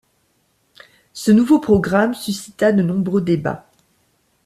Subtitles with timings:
[1.13, 3.67] Ce nouveau programme suscita de nombreux débats.